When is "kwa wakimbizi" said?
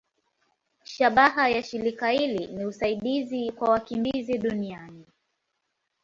3.51-4.37